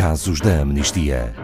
casos 0.00 0.40
da 0.40 0.62
amnistia. 0.62 1.34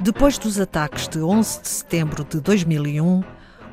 Depois 0.00 0.38
dos 0.38 0.60
ataques 0.60 1.08
de 1.08 1.18
11 1.18 1.62
de 1.62 1.68
setembro 1.68 2.22
de 2.22 2.40
2001, 2.40 3.24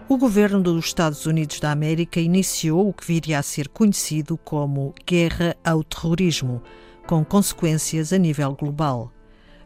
o 0.09 0.17
governo 0.17 0.63
dos 0.63 0.85
Estados 0.85 1.27
Unidos 1.27 1.59
da 1.59 1.71
América 1.71 2.19
iniciou 2.19 2.89
o 2.89 2.93
que 2.93 3.05
viria 3.05 3.37
a 3.37 3.43
ser 3.43 3.69
conhecido 3.69 4.35
como 4.35 4.95
Guerra 5.05 5.55
ao 5.63 5.83
Terrorismo, 5.83 6.63
com 7.11 7.25
consequências 7.25 8.13
a 8.13 8.17
nível 8.17 8.55
global. 8.55 9.11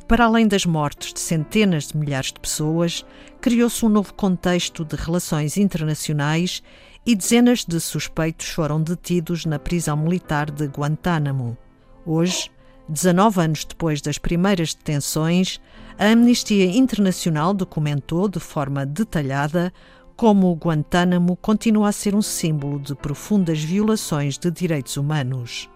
Para 0.08 0.26
além 0.26 0.48
das 0.48 0.66
mortes 0.66 1.14
de 1.14 1.20
centenas 1.20 1.90
de 1.90 1.96
milhares 1.96 2.32
de 2.34 2.40
pessoas, 2.40 3.06
criou-se 3.40 3.86
um 3.86 3.90
novo 3.90 4.16
contexto 4.16 4.84
de 4.84 4.96
relações 4.96 5.56
internacionais 5.56 6.64
e 7.06 7.16
dezenas 7.16 7.64
de 7.64 7.80
suspeitos 7.80 8.48
foram 8.48 8.82
detidos 8.82 9.46
na 9.46 9.60
prisão 9.60 9.96
militar 9.96 10.50
de 10.50 10.66
Guantánamo. 10.66 11.56
Hoje, 12.04 12.50
19 12.90 13.40
anos 13.40 13.64
depois 13.64 14.02
das 14.02 14.18
primeiras 14.18 14.74
detenções, 14.74 15.62
a 16.00 16.08
Amnistia 16.08 16.66
Internacional 16.66 17.54
documentou 17.54 18.28
de 18.28 18.40
forma 18.40 18.88
detalhada 18.88 19.72
como 20.16 20.52
o 20.52 20.56
Guantánamo 20.56 21.36
continua 21.36 21.90
a 21.90 21.92
ser 21.92 22.16
um 22.16 22.24
símbolo 22.24 22.80
de 22.80 22.96
profundas 22.96 23.60
violações 23.60 24.36
de 24.36 24.50
direitos 24.50 24.98
humanos. 24.98 25.70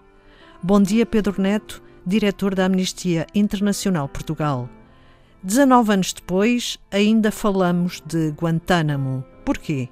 Bom 0.62 0.82
dia, 0.82 1.06
Pedro 1.06 1.40
Neto, 1.40 1.82
diretor 2.06 2.54
da 2.54 2.66
Amnistia 2.66 3.26
Internacional 3.34 4.06
Portugal. 4.06 4.68
19 5.42 5.94
anos 5.94 6.12
depois, 6.12 6.78
ainda 6.90 7.32
falamos 7.32 8.02
de 8.06 8.30
Guantánamo. 8.32 9.24
Porquê? 9.42 9.88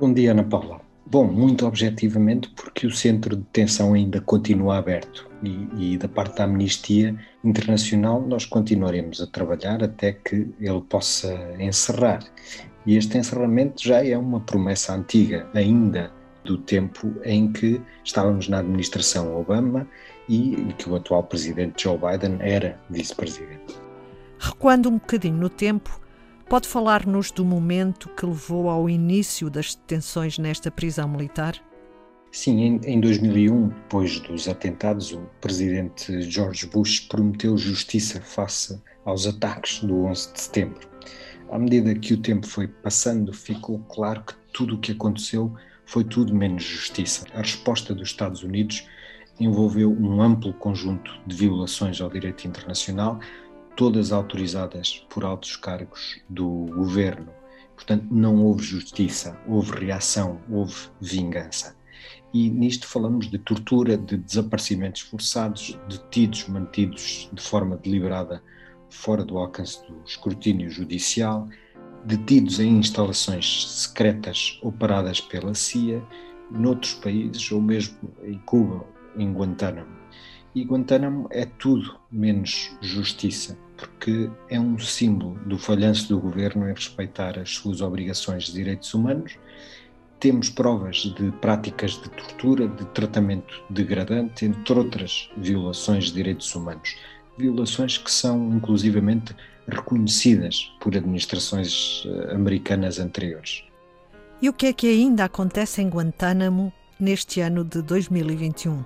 Bom 0.00 0.14
dia, 0.14 0.30
Ana 0.30 0.44
Paula. 0.44 0.80
Bom, 1.04 1.26
muito 1.26 1.66
objetivamente, 1.66 2.48
porque 2.56 2.86
o 2.86 2.90
centro 2.90 3.36
de 3.36 3.42
detenção 3.42 3.92
ainda 3.92 4.18
continua 4.18 4.78
aberto 4.78 5.28
e, 5.42 5.92
e, 5.92 5.98
da 5.98 6.08
parte 6.08 6.38
da 6.38 6.44
Amnistia 6.44 7.14
Internacional 7.44 8.22
nós 8.26 8.46
continuaremos 8.46 9.20
a 9.20 9.26
trabalhar 9.26 9.84
até 9.84 10.12
que 10.12 10.48
ele 10.58 10.80
possa 10.88 11.54
encerrar. 11.58 12.24
E 12.86 12.96
este 12.96 13.18
encerramento 13.18 13.82
já 13.82 14.02
é 14.02 14.16
uma 14.16 14.40
promessa 14.40 14.94
antiga, 14.94 15.46
ainda 15.52 16.10
do 16.44 16.58
tempo 16.58 17.14
em 17.24 17.52
que 17.52 17.80
estávamos 18.04 18.48
na 18.48 18.58
administração 18.58 19.36
Obama 19.36 19.88
e, 20.28 20.74
que 20.78 20.88
o 20.88 20.96
atual 20.96 21.22
presidente 21.24 21.84
Joe 21.84 21.98
Biden 21.98 22.36
era 22.40 22.78
vice-presidente. 22.90 23.74
Recuando 24.38 24.88
um 24.88 24.94
bocadinho 24.94 25.36
no 25.36 25.48
tempo, 25.48 26.00
Pode 26.48 26.68
falar-nos 26.68 27.30
do 27.30 27.44
momento 27.44 28.08
que 28.10 28.26
levou 28.26 28.68
ao 28.68 28.88
início 28.88 29.48
das 29.48 29.74
detenções 29.74 30.38
nesta 30.38 30.70
prisão 30.70 31.08
militar? 31.08 31.54
Sim, 32.30 32.60
em, 32.60 32.80
em 32.84 33.00
2001, 33.00 33.68
depois 33.68 34.20
dos 34.20 34.46
atentados, 34.46 35.12
o 35.12 35.22
presidente 35.40 36.20
George 36.22 36.66
Bush 36.66 37.00
prometeu 37.00 37.56
justiça 37.56 38.20
face 38.20 38.78
aos 39.06 39.26
ataques 39.26 39.80
do 39.80 40.04
11 40.04 40.32
de 40.32 40.40
setembro. 40.40 40.88
À 41.50 41.58
medida 41.58 41.94
que 41.94 42.12
o 42.12 42.20
tempo 42.20 42.46
foi 42.46 42.68
passando, 42.68 43.32
ficou 43.32 43.78
claro 43.88 44.22
que 44.22 44.34
tudo 44.52 44.74
o 44.74 44.78
que 44.78 44.92
aconteceu 44.92 45.54
foi 45.86 46.04
tudo 46.04 46.34
menos 46.34 46.62
justiça. 46.62 47.26
A 47.34 47.38
resposta 47.38 47.94
dos 47.94 48.08
Estados 48.08 48.42
Unidos 48.42 48.86
envolveu 49.38 49.90
um 49.90 50.22
amplo 50.22 50.52
conjunto 50.54 51.12
de 51.26 51.34
violações 51.34 52.00
ao 52.00 52.10
direito 52.10 52.46
internacional, 52.46 53.18
todas 53.76 54.12
autorizadas 54.12 55.04
por 55.08 55.24
altos 55.24 55.56
cargos 55.56 56.20
do 56.28 56.66
governo. 56.66 57.32
Portanto, 57.74 58.06
não 58.10 58.44
houve 58.44 58.62
justiça, 58.62 59.38
houve 59.48 59.72
reação, 59.84 60.40
houve 60.48 60.88
vingança. 61.00 61.76
E 62.32 62.50
nisto 62.50 62.86
falamos 62.86 63.28
de 63.28 63.38
tortura, 63.38 63.96
de 63.96 64.16
desaparecimentos 64.16 65.02
forçados, 65.02 65.78
detidos 65.88 66.46
mantidos 66.48 67.28
de 67.32 67.42
forma 67.42 67.76
deliberada 67.76 68.42
fora 68.90 69.24
do 69.24 69.38
alcance 69.38 69.84
do 69.86 70.02
escrutínio 70.04 70.70
judicial, 70.70 71.48
detidos 72.04 72.60
em 72.60 72.78
instalações 72.78 73.66
secretas 73.70 74.58
operadas 74.62 75.20
pela 75.20 75.54
CIA, 75.54 76.02
noutros 76.50 76.94
países, 76.94 77.50
ou 77.50 77.60
mesmo 77.60 77.96
em 78.22 78.38
Cuba, 78.40 78.84
em 79.16 79.32
Guantánamo. 79.32 80.04
E 80.54 80.62
Guantánamo 80.62 81.26
é 81.30 81.44
tudo 81.44 81.98
menos 82.12 82.70
justiça 82.80 83.58
porque 83.76 84.30
é 84.48 84.58
um 84.58 84.78
símbolo 84.78 85.38
do 85.46 85.58
falhanço 85.58 86.08
do 86.08 86.20
governo 86.20 86.68
em 86.68 86.72
respeitar 86.72 87.38
as 87.38 87.50
suas 87.50 87.80
obrigações 87.80 88.44
de 88.44 88.52
direitos 88.52 88.92
humanos. 88.94 89.36
Temos 90.20 90.48
provas 90.48 90.96
de 90.96 91.30
práticas 91.40 91.92
de 91.92 92.08
tortura, 92.10 92.68
de 92.68 92.84
tratamento 92.86 93.62
degradante, 93.68 94.46
entre 94.46 94.78
outras 94.78 95.28
violações 95.36 96.04
de 96.06 96.14
direitos 96.14 96.54
humanos. 96.54 96.96
Violações 97.36 97.98
que 97.98 98.10
são 98.10 98.50
inclusivamente 98.54 99.34
reconhecidas 99.66 100.72
por 100.80 100.96
administrações 100.96 102.04
eh, 102.06 102.34
americanas 102.34 102.98
anteriores. 102.98 103.64
E 104.40 104.48
o 104.48 104.52
que 104.52 104.66
é 104.66 104.72
que 104.72 104.86
ainda 104.86 105.24
acontece 105.24 105.80
em 105.80 105.88
Guantánamo 105.88 106.72
neste 107.00 107.40
ano 107.40 107.64
de 107.64 107.80
2021? 107.82 108.84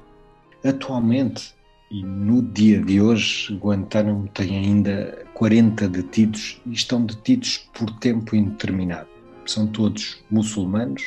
Atualmente, 0.65 1.55
e 1.91 2.03
no 2.03 2.43
dia 2.43 2.81
de 2.81 3.01
hoje, 3.01 3.55
Guantánamo 3.55 4.29
tem 4.29 4.57
ainda 4.57 5.27
40 5.35 5.89
detidos 5.89 6.61
e 6.67 6.73
estão 6.73 7.05
detidos 7.05 7.69
por 7.73 7.91
tempo 7.99 8.37
indeterminado. 8.37 9.09
São 9.47 9.67
todos 9.67 10.23
muçulmanos 10.31 11.03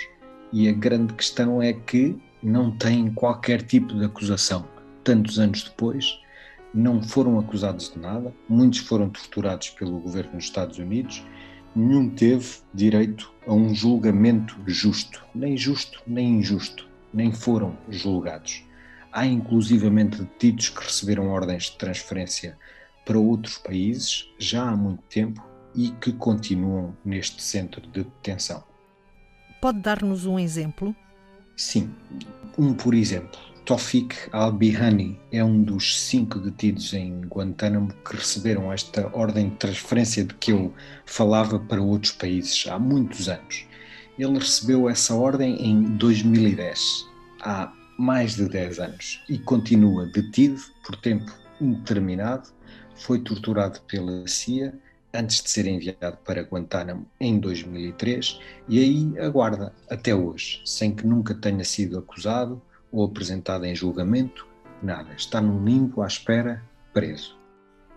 e 0.52 0.68
a 0.68 0.72
grande 0.72 1.13
questão 1.13 1.62
é 1.62 1.73
que 1.73 2.18
não 2.41 2.72
têm 2.72 3.12
qualquer 3.13 3.62
tipo 3.62 3.94
de 3.94 4.06
acusação. 4.06 4.66
Tantos 5.03 5.38
anos 5.40 5.63
depois, 5.63 6.19
não 6.74 7.02
foram 7.04 7.40
acusados 7.40 7.92
de 7.92 8.00
nada, 8.00 8.34
muitos 8.48 8.80
foram 8.80 9.09
torturados 9.09 9.70
pelo 9.72 10.00
governo 10.00 10.34
dos 10.34 10.46
Estados 10.46 10.78
Unidos, 10.78 11.24
nenhum 11.76 12.09
teve 12.09 12.48
direito 12.74 13.32
a 13.46 13.54
um 13.54 13.74
julgamento 13.74 14.58
justo, 14.66 15.26
nem 15.34 15.58
justo 15.58 16.02
nem 16.08 16.40
injusto, 16.40 16.88
nem 17.14 17.32
foram 17.32 17.78
julgados. 17.90 18.64
Há 19.12 19.26
inclusivamente 19.26 20.22
detidos 20.22 20.70
que 20.70 20.84
receberam 20.84 21.30
ordens 21.30 21.64
de 21.64 21.78
transferência 21.78 22.58
para 23.06 23.20
outros 23.20 23.58
países 23.58 24.30
já 24.40 24.70
há 24.70 24.78
muito 24.78 25.03
tempo 25.09 25.46
e 25.76 25.90
que 25.90 26.14
continuam 26.14 26.96
neste 27.03 27.42
centro 27.42 27.82
de 27.82 28.03
detenção. 28.03 28.64
Pode 29.62 29.80
dar-nos 29.80 30.26
um 30.26 30.40
exemplo? 30.40 30.96
Sim, 31.56 31.94
um 32.58 32.74
por 32.74 32.94
exemplo. 32.94 33.51
Tofik 33.72 34.14
Al-Bihani 34.34 35.18
é 35.32 35.42
um 35.42 35.64
dos 35.64 35.98
cinco 35.98 36.38
detidos 36.40 36.94
em 36.94 37.22
Guantánamo 37.22 37.88
que 38.04 38.18
receberam 38.18 38.70
esta 38.70 39.09
ordem 39.16 39.48
de 39.48 39.56
transferência 39.56 40.26
de 40.26 40.34
que 40.34 40.52
eu 40.52 40.74
falava 41.06 41.58
para 41.58 41.82
outros 41.82 42.12
países 42.12 42.68
há 42.68 42.78
muitos 42.78 43.30
anos. 43.30 43.66
Ele 44.20 44.38
recebeu 44.38 44.90
essa 44.90 45.16
ordem 45.16 45.56
em 45.66 45.84
2010, 45.96 47.08
há 47.44 47.72
mais 47.98 48.36
de 48.36 48.50
10 48.50 48.80
anos 48.80 49.24
e 49.30 49.40
continua 49.40 50.06
detido 50.08 50.59
por 50.86 50.98
tempo 50.98 51.32
indeterminado. 51.62 52.50
Foi 52.98 53.20
torturado 53.20 53.80
pela 53.84 54.28
CIA 54.28 54.78
antes 55.14 55.42
de 55.42 55.50
ser 55.50 55.66
enviado 55.66 56.18
para 56.26 56.42
Guantánamo 56.42 57.08
em 57.22 57.40
2003 57.40 58.38
e 58.68 58.80
aí 58.80 59.18
aguarda 59.18 59.74
até 59.90 60.14
hoje, 60.14 60.62
sem 60.66 60.94
que 60.94 61.08
nunca 61.08 61.34
tenha 61.34 61.64
sido 61.64 61.98
acusado 61.98 62.62
ou 62.91 63.06
apresentado 63.06 63.66
em 63.66 63.76
julgamento, 63.76 64.47
nada. 64.82 65.14
Está 65.16 65.41
num 65.41 65.64
limbo 65.64 66.02
à 66.02 66.08
espera, 66.08 66.64
preso. 66.93 67.40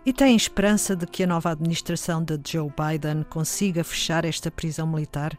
E 0.06 0.12
tem 0.12 0.37
esperança 0.37 0.94
de 0.94 1.06
que 1.06 1.23
a 1.23 1.26
nova 1.26 1.50
administração 1.50 2.23
de 2.23 2.38
Joe 2.46 2.70
Biden 2.70 3.25
consiga 3.31 3.82
fechar 3.82 4.25
esta 4.25 4.50
prisão 4.50 4.87
militar? 4.87 5.38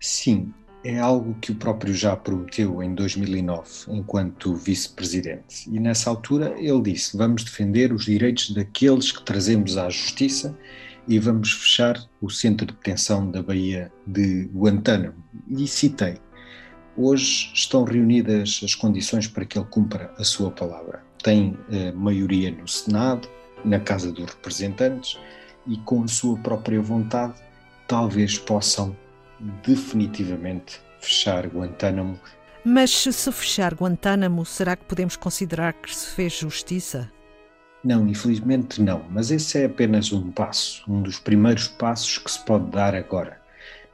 Sim, 0.00 0.52
é 0.84 1.00
algo 1.00 1.34
que 1.40 1.50
o 1.50 1.56
próprio 1.56 1.92
já 1.92 2.16
prometeu 2.16 2.80
em 2.80 2.94
2009, 2.94 3.68
enquanto 3.88 4.54
vice-presidente. 4.54 5.68
E 5.68 5.80
nessa 5.80 6.08
altura 6.08 6.54
ele 6.56 6.82
disse: 6.82 7.16
Vamos 7.16 7.42
defender 7.42 7.92
os 7.92 8.04
direitos 8.04 8.50
daqueles 8.50 9.10
que 9.10 9.24
trazemos 9.24 9.76
à 9.76 9.90
justiça 9.90 10.56
e 11.08 11.18
vamos 11.18 11.52
fechar 11.52 11.98
o 12.20 12.30
centro 12.30 12.66
de 12.66 12.74
detenção 12.74 13.28
da 13.30 13.42
Baía 13.42 13.92
de 14.06 14.48
Guantánamo. 14.54 15.24
E 15.48 15.66
citei: 15.66 16.18
Hoje 16.98 17.50
estão 17.52 17.84
reunidas 17.84 18.60
as 18.64 18.74
condições 18.74 19.28
para 19.28 19.44
que 19.44 19.58
ele 19.58 19.66
cumpra 19.68 20.14
a 20.18 20.24
sua 20.24 20.50
palavra. 20.50 21.02
Tem 21.22 21.54
eh, 21.70 21.92
maioria 21.92 22.50
no 22.50 22.66
Senado, 22.66 23.28
na 23.62 23.78
Casa 23.78 24.10
dos 24.10 24.24
Representantes 24.24 25.18
e 25.66 25.76
com 25.78 26.04
a 26.04 26.08
sua 26.08 26.38
própria 26.38 26.80
vontade 26.80 27.34
talvez 27.86 28.38
possam 28.38 28.96
definitivamente 29.62 30.80
fechar 31.00 31.46
Guantánamo. 31.46 32.18
Mas 32.64 32.90
se 32.90 33.30
fechar 33.30 33.74
Guantánamo, 33.74 34.44
será 34.46 34.74
que 34.74 34.86
podemos 34.86 35.16
considerar 35.16 35.74
que 35.74 35.94
se 35.94 36.14
fez 36.14 36.32
justiça? 36.32 37.12
Não, 37.84 38.08
infelizmente 38.08 38.80
não, 38.80 39.04
mas 39.10 39.30
esse 39.30 39.58
é 39.58 39.66
apenas 39.66 40.12
um 40.12 40.30
passo, 40.32 40.82
um 40.88 41.02
dos 41.02 41.18
primeiros 41.18 41.68
passos 41.68 42.18
que 42.18 42.30
se 42.30 42.44
pode 42.44 42.70
dar 42.70 42.94
agora. 42.94 43.40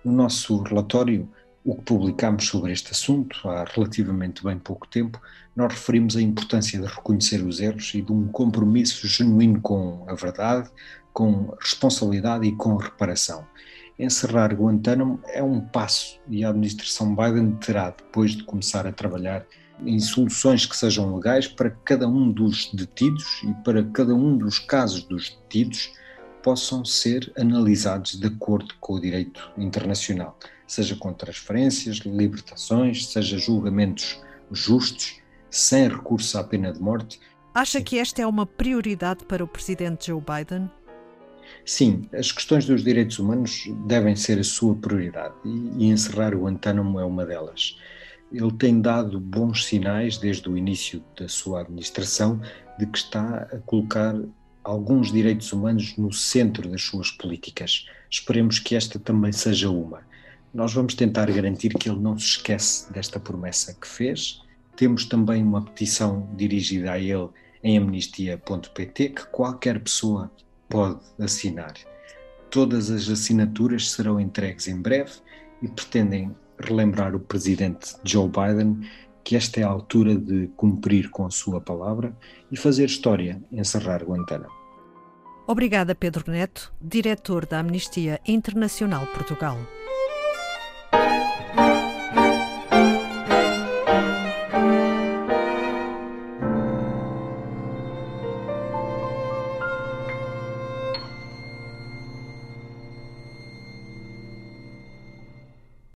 No 0.05 0.12
nosso 0.12 0.62
relatório, 0.62 1.28
o 1.64 1.76
que 1.76 1.82
publicámos 1.82 2.49
sobre 2.49 2.73
este 2.73 2.93
assunto 2.93 3.49
há 3.49 3.64
relativamente 3.64 4.43
bem 4.43 4.59
pouco 4.59 4.87
tempo, 4.88 5.20
nós 5.55 5.73
referimos 5.73 6.17
a 6.17 6.23
importância 6.23 6.81
de 6.81 6.87
reconhecer 6.87 7.43
os 7.44 7.61
erros 7.61 7.93
e 7.94 8.03
de 8.03 8.12
um 8.12 8.26
compromisso 8.29 9.06
genuíno 9.06 9.61
com 9.61 10.05
a 10.09 10.14
verdade, 10.14 10.69
com 11.12 11.55
responsabilidade 11.61 12.47
e 12.47 12.56
com 12.56 12.76
reparação. 12.76 13.47
Encerrar 13.99 14.55
Guantánamo 14.55 15.20
é 15.29 15.43
um 15.43 15.61
passo 15.61 16.19
e 16.29 16.44
a 16.44 16.49
administração 16.49 17.14
Biden 17.14 17.53
terá, 17.56 17.91
depois 17.91 18.32
de 18.32 18.43
começar 18.43 18.87
a 18.87 18.93
trabalhar 18.93 19.47
em 19.85 19.99
soluções 20.00 20.67
que 20.67 20.76
sejam 20.76 21.15
legais 21.15 21.47
para 21.47 21.70
cada 21.70 22.08
um 22.08 22.31
dos 22.31 22.70
detidos 22.73 23.43
e 23.44 23.53
para 23.62 23.85
cada 23.85 24.15
um 24.15 24.37
dos 24.37 24.58
casos 24.58 25.05
dos 25.05 25.31
detidos 25.31 25.93
possam 26.43 26.85
ser 26.85 27.32
analisados 27.38 28.19
de 28.19 28.26
acordo 28.26 28.75
com 28.81 28.94
o 28.94 29.00
direito 29.00 29.50
internacional, 29.56 30.37
seja 30.72 30.96
com 30.96 31.12
transferências, 31.12 31.98
libertações, 31.98 33.06
seja 33.06 33.36
julgamentos 33.36 34.19
justos, 34.50 35.20
sem 35.50 35.86
recurso 35.86 36.38
à 36.38 36.44
pena 36.44 36.72
de 36.72 36.80
morte. 36.80 37.20
Acha 37.54 37.82
que 37.82 37.98
esta 37.98 38.22
é 38.22 38.26
uma 38.26 38.46
prioridade 38.46 39.26
para 39.26 39.44
o 39.44 39.46
presidente 39.46 40.06
Joe 40.06 40.22
Biden? 40.22 40.70
Sim, 41.66 42.08
as 42.14 42.32
questões 42.32 42.64
dos 42.64 42.82
direitos 42.82 43.19
humanos 43.19 43.64
devem 43.86 44.16
ser 44.16 44.38
a 44.38 44.44
sua 44.44 44.74
prioridade 44.74 45.34
e, 45.44 45.90
encerrar 45.90 46.34
o 46.34 46.44
Guantánamo 46.44 46.98
é 46.98 47.04
uma 47.04 47.26
delas. 47.26 47.76
Ele 48.32 48.52
tem 48.52 48.80
dado 48.80 49.20
bons 49.20 49.66
sinais 49.66 50.16
desde 50.16 50.48
o 50.48 50.56
início 50.56 51.04
da 51.20 51.28
sua 51.28 51.60
administração 51.60 52.40
de 52.78 52.86
que 52.86 52.96
está 52.96 53.46
a 53.52 53.58
colocar 53.58 54.14
alguns 54.64 55.12
direitos 55.12 55.52
humanos 55.52 55.98
no 55.98 56.10
centro 56.10 56.66
das 56.66 56.82
suas 56.82 57.10
políticas. 57.10 57.86
Esperemos 58.10 58.58
que 58.58 58.74
esta 58.74 58.98
também 58.98 59.32
seja 59.32 59.69
uma. 59.69 60.10
Nós 60.52 60.75
vamos 60.75 60.94
tentar 60.94 61.31
garantir 61.31 61.70
que 61.70 61.88
ele 61.88 62.00
não 62.00 62.19
se 62.19 62.26
esquece 62.26 62.93
desta 62.93 63.19
promessa 63.19 63.75
que 63.75 63.87
fez. 63.87 64.43
Temos 64.76 65.06
também 65.06 65.43
uma 65.43 65.62
petição 65.62 66.28
dirigida 66.37 66.93
a 66.93 66.99
ele 66.99 67.28
em 67.62 67.78
amnistia.pt 67.78 69.08
que 69.10 69.26
qualquer 69.26 69.81
pessoa 69.81 70.31
pode 70.69 71.00
assinar. 71.19 71.75
Todas 72.50 72.90
as 72.90 73.08
assinaturas 73.08 73.90
serão 73.90 74.20
entregues 74.20 74.69
em 74.69 74.81
breve 74.81 75.12
e 75.62 75.69
pretendem 75.69 76.34
relembrar 76.58 77.14
o 77.14 77.20
presidente 77.20 77.94
Joe 78.05 78.28
Biden 78.28 78.81
que 79.25 79.37
esta 79.37 79.60
é 79.60 79.62
a 79.62 79.69
altura 79.69 80.16
de 80.16 80.48
cumprir 80.56 81.10
com 81.10 81.25
a 81.25 81.31
sua 81.31 81.60
palavra 81.60 82.14
e 82.50 82.56
fazer 82.56 82.87
história, 82.87 83.40
encerrar 83.52 84.02
Guantánamo. 84.05 84.52
Obrigada, 85.46 85.94
Pedro 85.94 86.31
Neto, 86.31 86.72
diretor 86.81 87.46
da 87.46 87.60
Amnistia 87.60 88.20
Internacional 88.26 89.06
Portugal. 89.08 89.58